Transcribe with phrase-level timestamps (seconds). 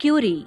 [0.00, 0.46] Curie.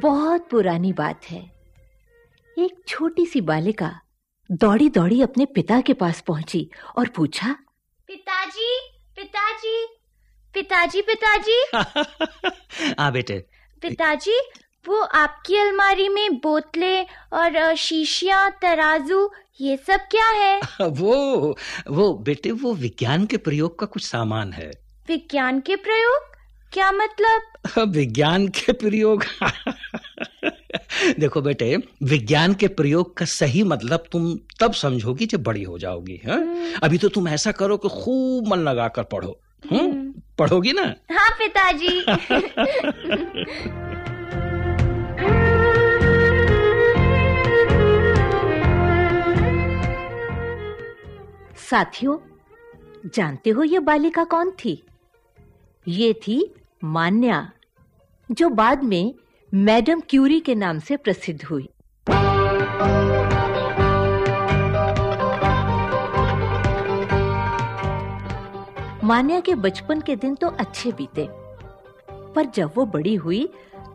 [0.00, 1.52] बहुत पुरानी बात है।
[2.58, 4.00] एक छोटी सी बालिका
[4.50, 7.56] दौड़ी दौड़ी अपने पिता के पास पहुँची और पूछा
[8.06, 8.80] पिताजी
[9.16, 9.86] पिताजी
[10.54, 11.64] पिताजी पिताजी।
[13.00, 13.38] हाँ बेटे।
[13.82, 14.40] पिताजी
[14.88, 20.60] वो आपकी अलमारी में बोतलें और शीशियाँ तराजू ये सब क्या है?
[20.82, 21.56] वो
[21.90, 24.70] वो बेटे वो विज्ञान के प्रयोग का कुछ सामान है।
[25.08, 26.34] विज्ञान के प्रयोग?
[26.72, 27.88] क्या मतलब?
[27.88, 29.24] विज्ञान के प्रयोग?
[31.18, 36.20] देखो बेटे विज्ञान के प्रयोग का सही मतलब तुम तब समझोगी जब बड़ी हो जाओगी
[36.26, 36.40] हाँ?
[36.82, 40.94] अभी तो तुम ऐसा करो कि खूब मन लगाकर पढ़ो हम्म। पढ़ोगी ना?
[41.12, 42.04] हाँ पिताजी।
[51.66, 52.16] साथियों,
[53.14, 54.82] जानते हो ये बालिका कौन थी?
[55.86, 56.38] ये थी
[56.82, 57.50] मान्या,
[58.30, 59.14] जो बाद में
[59.52, 61.68] मैडम क्यूरी के नाम से प्रसिद्ध हुई।
[69.04, 73.48] मान्या के बचपन के दिन तो अच्छे बीते, पर जब वो बड़ी हुई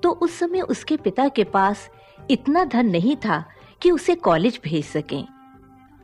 [0.04, 1.90] तो उस समय उसके पिता के पास
[2.32, 3.44] इतना धन नहीं था
[3.82, 5.26] कि उसे कॉलेज भेज सकें।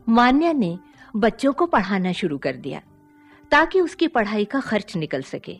[0.08, 0.78] मान्या ने
[1.16, 2.82] बच्चों को पढ़ाना शुरू कर दिया,
[3.52, 5.58] ताकि उसकी पढ़ाई का खर्च निकल सके।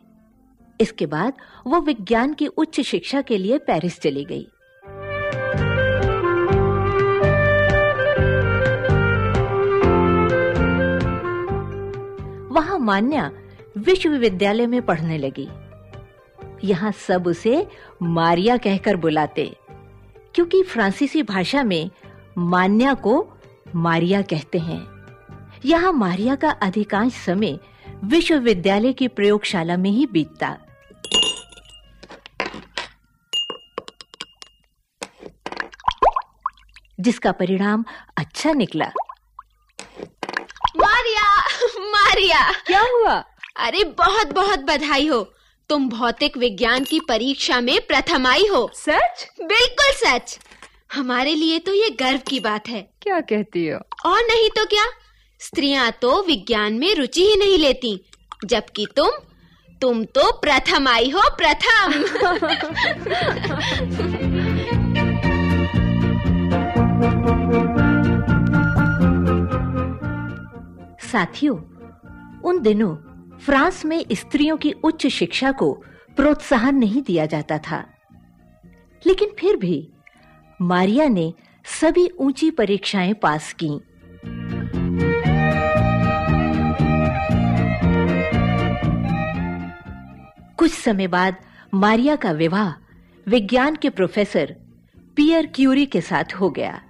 [0.80, 1.34] इसके बाद
[1.68, 4.48] वो विज्ञान की उच्च शिक्षा के लिए पेरिस चली गई।
[12.52, 13.32] वहाँ मान्या
[13.78, 15.48] विश्वविद्यालय में पढ़ने लगी।
[16.64, 17.66] यहाँ सब उसे
[18.02, 19.46] मारिया कहकर बुलाते,
[20.36, 21.90] क्योंकि फ्रांसीसी भाषा में
[22.38, 23.28] मान्या को
[23.76, 24.97] मारिया कहते हैं।
[25.66, 27.60] यहाँ मारिया का अधिकांश समय
[28.04, 30.58] विश्वविद्यालय की प्रयोगशाला में ही बीतता।
[37.00, 37.86] जिसका परिणाम
[38.18, 38.86] अच्छा निकला।
[40.78, 41.46] मारिया
[41.80, 43.24] मारिया। क्या हुआ?
[43.58, 45.34] अरे बहुत बहुत बधाई हो।
[45.70, 49.28] तुम भौतिक विज्ञान की परीक्षा में प्रथम आई हो। सच?
[49.42, 50.40] बिल्कुल सच।
[50.94, 53.80] हमारे लिए तो ये गर्व की बात है। क्या कहती हो?
[54.06, 54.84] और नहीं तो क्या?
[55.40, 58.06] स्त्रियाँ तो विज्ञान में रुचि ही नहीं लेती,
[58.46, 59.10] जबकि तुम
[59.82, 61.92] तुम तो प्रथम आई हो, प्रथम।
[71.12, 71.58] साथियों,
[72.42, 72.96] उन दिनों
[73.38, 75.74] फ्रांस में स्त्रियों की उच्च शिक्षा को
[76.16, 77.86] प्रोत्साहन नहीं दिया जाता था।
[79.06, 79.88] लेकिन फिर भी
[80.62, 81.34] मारिया ने
[81.66, 83.80] सभी ऊँची परीक्षाएँ पास की।
[90.68, 91.36] कुछ समय बाद
[91.74, 92.72] मारिया का विवाह
[93.28, 94.56] विज्ञान के प्रोफेसर
[95.16, 96.82] पियर क्यूरी के साथ हो गया।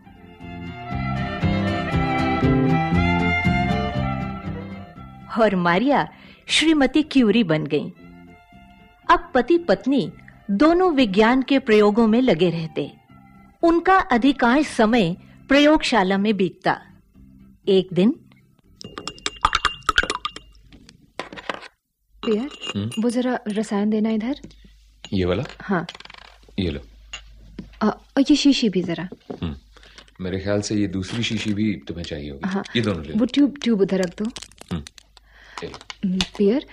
[5.40, 6.12] और मारिया
[6.48, 7.92] श्रीमती क्यूरी बन गईं।
[9.10, 10.12] अब पति पत्नी
[10.52, 12.92] दोनों विज्ञान के प्रयोगों में लगे रहते।
[13.64, 15.16] उनका अधिकांश समय
[15.48, 16.82] प्रयोगशाला में बीतता।
[17.68, 18.12] एक दिन,
[22.26, 24.42] पियर वो जरा रसायन देना इधर।
[25.14, 25.44] ये वाला?
[25.62, 25.88] हाँ।
[26.60, 26.80] ये लो।
[27.82, 29.08] आ, और ये शीशी भी जरा।
[29.44, 29.56] हम्म,
[30.22, 33.26] मेरे ख्याल से ये दूसरी शीशी भी तुम्हें चाहिए होगी। हाँ। ये दोनों ले वो
[33.26, 34.26] ट्यूब ट्यूब उधर रख दो।
[34.72, 34.84] हम्म,
[35.64, 35.70] लो।
[36.06, 36.66] हम्म, पियर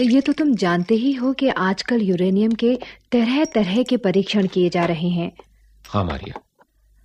[0.00, 2.78] ये तो तुम जानते ही हो कि आजकल यूरेनियम के
[3.12, 5.32] तरह तरह के परीक्षण किए जा रहे हैं।
[5.86, 6.40] हाँ मारिया।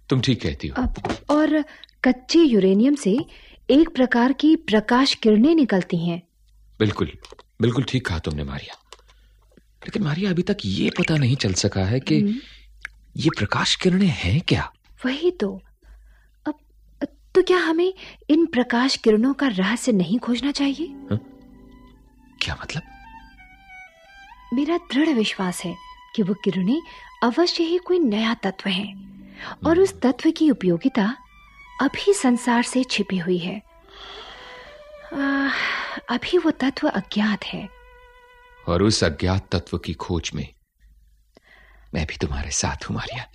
[0.10, 1.64] तुम ठीक कहती हो। अब और
[2.04, 3.18] कच्चे यूरेनियम से
[3.70, 6.22] एक प्रकार की प्रकाश किरणें निकलती हैं।
[6.80, 7.12] बिल्कुल।
[7.62, 8.76] बिल्कुल ठीक कहा तुमने मारिया।
[9.84, 12.42] लेकिन मारिया अभी तक ये पता नहीं चल सका है कि
[13.18, 14.74] ये प्रकाश किरणें हैं क्या?
[15.06, 15.62] वही तो।
[16.48, 16.54] अब
[17.36, 17.94] तो क्या हमें
[18.30, 20.88] इन प्रकाश किरणों का रहस्य नहीं खोजना चाहिए?
[20.88, 21.16] हा?
[22.42, 22.82] क्या मतलब?
[24.54, 25.76] मेरा दृढ़ विश्वास है
[26.16, 26.82] कि वो किरणें
[27.24, 29.08] अवश्य ही कोई नया तत्व है।
[29.66, 31.18] और उस तत्व की उपयोगिता
[31.82, 33.62] अभी संसार से छिपी हुई है।
[35.18, 35.50] आ,
[36.10, 37.70] अभी वो तत्व अज्ञात है।
[38.68, 40.54] और उस अज्ञात तत्व की खोज में
[41.94, 43.26] मैं भी तुम्हारे साथ हूँ मारिया।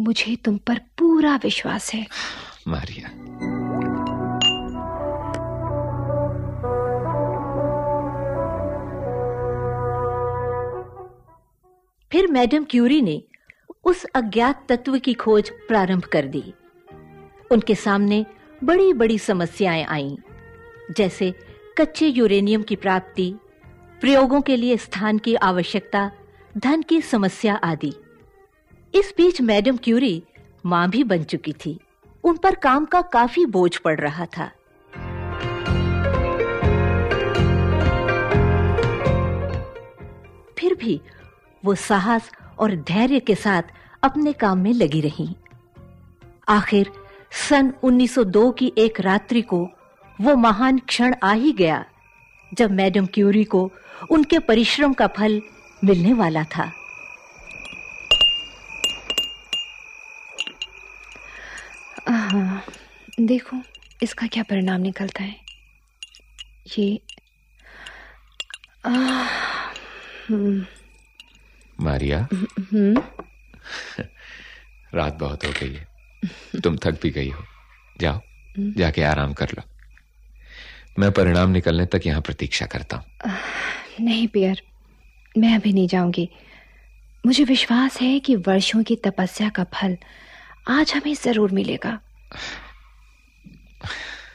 [0.00, 2.06] मुझे तुम पर पूरा विश्वास है।
[2.68, 3.08] मारिया।
[12.12, 13.22] फिर मैडम क्यूरी ने
[13.84, 16.54] उस अज्ञात तत्व की खोज प्रारंभ कर दी।
[17.50, 18.26] उनके सामने
[18.64, 20.16] बड़ी-बड़ी समस्याएँ आईं।
[20.90, 21.34] जैसे
[21.78, 23.34] कच्चे यूरेनियम की प्राप्ति,
[24.00, 26.10] प्रयोगों के लिए स्थान की आवश्यकता,
[26.58, 27.92] धन की समस्या आदि।
[28.94, 30.22] इस बीच मैडम क्यूरी
[30.66, 31.80] माँ भी बन चुकी थी।
[32.24, 34.50] उन पर काम का काफ़ी बोझ पड़ रहा था।
[40.58, 41.00] फिर भी
[41.64, 43.62] वो साहस और धैर्य के साथ
[44.02, 45.34] अपने काम में लगी रहीं।
[46.48, 46.90] आखिर
[47.48, 49.70] सन 1902 की एक रात्रि को
[50.20, 51.84] वो महान क्षण आ ही गया
[52.54, 53.72] जब मैडम क्यूरी को
[54.10, 55.42] उनके परिश्रम का फल
[55.84, 56.72] मिलने वाला था।
[63.20, 63.56] देखो
[64.02, 65.40] इसका क्या परिणाम निकलता है?
[66.78, 67.00] ये
[68.86, 69.24] आह,
[70.28, 70.66] हम्म,
[71.80, 72.28] मारिया?
[72.32, 73.02] हम्म,
[74.94, 75.88] रात बहुत हो गई है।
[76.60, 77.44] तुम थक भी गई हो।
[78.00, 78.20] जाओ
[78.58, 79.79] जाके आराम कर लो।
[80.98, 83.04] मैं परिणाम निकलने तक यहाँ प्रतीक्षा करता हूँ।
[84.00, 84.62] नहीं पियर।
[85.38, 86.28] मैं अभी नहीं जाऊँगी।
[87.26, 89.96] मुझे विश्वास है कि वर्षों की तपस्या का फल
[90.68, 91.98] आज हमें ज़रूर मिलेगा।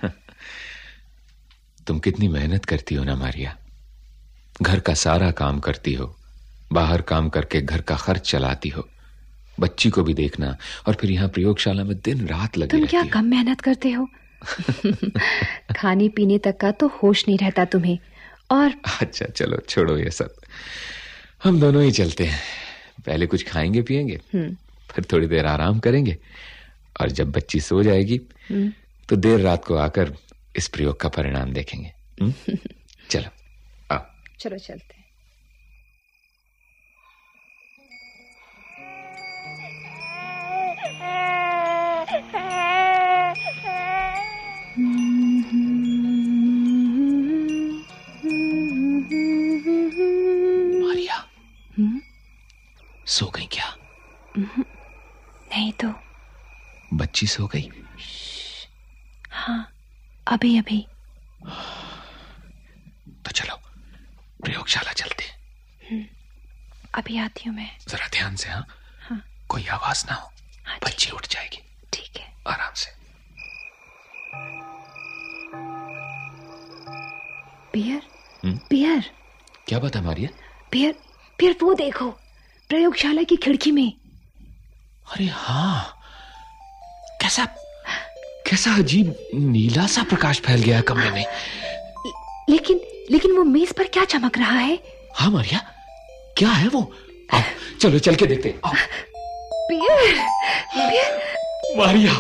[1.88, 3.56] तुम कितनी मेहनत करती हो ना मारिया।
[4.62, 6.16] घर का सारा काम करती हो।
[6.74, 8.88] बाहर काम करके घर का खर्च चलाती हो।
[9.60, 10.58] बच्ची को भी देखना
[10.88, 14.08] और फिर यहाँ प्रयोगशाला में दिन रात लगी तुम क्या कम मेहनत करते हो?
[15.78, 17.98] खाने पीने तक का तो होश नहीं रहता तुम्हें।
[18.52, 20.36] और अच्छा चलो छोड़ो ये सब।
[21.44, 22.40] हम दोनों ही चलते हैं।
[23.06, 24.56] पहले कुछ खाएँगे पिएँगे हम्म,
[24.92, 26.18] फिर थोड़ी देर आराम करेंगे
[27.02, 28.72] और जब बच्ची सो जाएगी हम्म,
[29.10, 30.14] तो देर रात को आकर
[30.56, 32.34] इस प्रयोग का परिणाम देखेंगे। हम्म?
[33.10, 33.30] चलो
[33.96, 34.06] आओ।
[34.40, 35.06] चलो चलते हैं।
[53.16, 53.76] सो गई क्या?
[54.38, 55.94] नहीं तो।
[56.94, 57.70] बच्ची सो गई?
[59.32, 59.60] हाँ
[60.28, 60.80] अभी अभी।
[63.26, 63.56] तो चलो
[64.44, 65.24] प्रयोगशाला चलते
[66.96, 68.66] अभी आती हूँ मैं। जरा ध्यान से हाँ?
[69.10, 70.32] हाँ। कोई आवाज़ ना हो
[70.66, 71.62] हाँ, बच्ची उठ जाएगी।
[71.94, 72.92] ठीक है। आराम से।
[77.74, 78.02] पियर?
[78.46, 78.58] हम्म?
[78.70, 79.12] पियर?
[79.68, 80.30] क्या बात है मारिया?
[80.72, 80.96] पियर
[81.40, 82.10] पियर वो देखो।
[82.70, 83.92] प्रयोगशाला की खिड़की में।
[85.14, 85.92] अरे हाँ।
[87.22, 87.46] कैसा
[88.48, 91.26] कैसा अजीब नीला सा प्रकाश फैल गया है कमरे में।
[92.50, 92.80] लेकिन
[93.12, 94.80] लेकिन वो मेज पर क्या चमक रहा है?
[95.16, 95.60] हाँ मारिया।
[96.38, 96.92] क्या है वो?
[97.34, 97.42] आओ
[97.82, 98.74] चलो चल के देखते आओ।
[99.70, 100.14] पियर
[100.76, 102.14] पियर। मारिया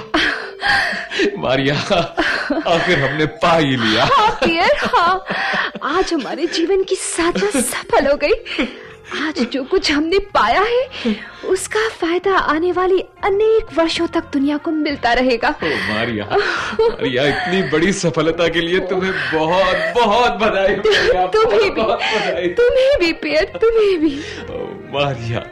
[1.39, 5.25] मारिया आखिर हमने पा ही लिया। हाँ पियर हाँ।
[5.95, 8.65] आज हमारे जीवन की साधना सफल हो गई।
[9.13, 11.16] आज जो कुछ हमने पाया है
[11.50, 16.25] उसका फ़ायदा आने वाली अनेक वर्षों तक दुनिया को मिलता रहेगा। ओ मारिया
[16.81, 20.75] मारिया इतनी बड़ी सफलता के लिए तुम्हें बहुत बहुत बधाई
[21.36, 24.18] तुम्हें भी तुम्हें भी पियर तुम्हें भी।
[24.50, 25.46] ओ, मारिया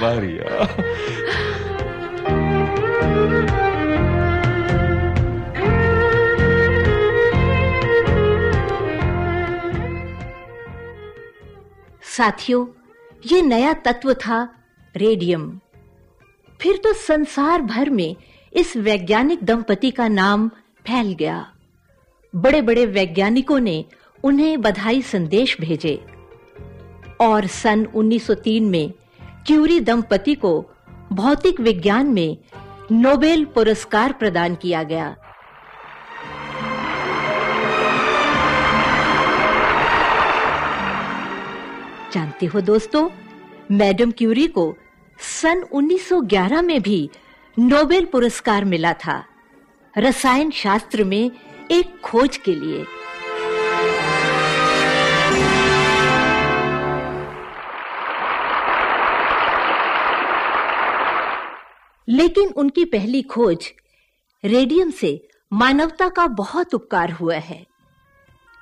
[0.00, 0.66] मारिया।
[12.16, 12.66] साथियों
[13.26, 14.54] ये नया तत्व था
[14.96, 15.60] रेडियम।
[16.60, 18.16] फिर तो संसार भर में
[18.52, 20.48] इस वैज्ञानिक दंपति का नाम
[20.86, 21.52] फैल गया।
[22.36, 23.84] बड़े-बड़े वैज्ञानिकों ने
[24.24, 26.04] उन्हें बधाई संदेश भेजे।
[27.20, 28.92] और सन 1903 में
[29.46, 30.70] क्यूरी दंपति को
[31.12, 32.38] भौतिक विज्ञान में
[32.92, 35.16] नोबेल पुरस्कार प्रदान किया गया।
[42.12, 43.08] जानते हो दोस्तों,
[43.70, 44.76] मैडम क्यूरी को
[45.18, 47.10] सन 1911 में भी
[47.58, 49.24] नोबेल पुरस्कार मिला था,
[49.98, 51.30] रसायन शास्त्र में
[51.70, 52.84] एक खोज के लिए।
[62.08, 63.72] लेकिन उनकी पहली खोज
[64.44, 67.66] रेडियम से मानवता का बहुत उपकार हुआ है।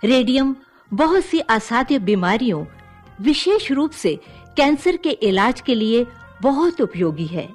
[0.05, 0.57] रेडियम
[0.93, 2.64] बहुत सी असाध्य बीमारियों
[3.20, 4.18] विशेष रूप से
[4.56, 6.06] कैंसर के इलाज के लिए
[6.42, 7.48] बहुत उपयोगी है।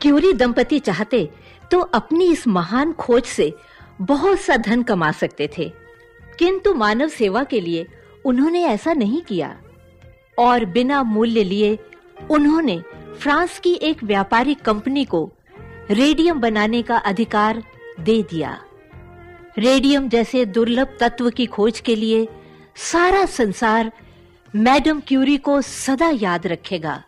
[0.00, 1.28] क्यूरी दंपति चाहते
[1.70, 3.52] तो अपनी इस महान खोज से
[4.00, 5.68] बहुत सा धन कमा सकते थे,
[6.38, 7.86] किंतु मानव सेवा के लिए
[8.24, 9.56] उन्होंने ऐसा नहीं किया।
[10.38, 11.78] और बिना मूल्य लिए
[12.30, 12.80] उन्होंने
[13.20, 15.30] फ्रांस की एक व्यापारिक कंपनी को
[15.90, 17.62] रेडियम बनाने का अधिकार
[18.00, 18.58] दे दिया।
[19.58, 22.26] रेडियम जैसे दुर्लभ तत्व की खोज के लिए
[22.82, 23.90] सारा संसार
[24.56, 27.02] मैडम क्यूरी को सदा याद रखेगा।